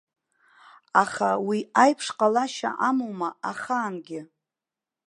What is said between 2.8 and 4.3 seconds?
амоума ахаангьы?